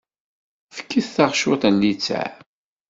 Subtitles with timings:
[0.75, 2.31] Fket-aɣ cwiṭ n littseɛ.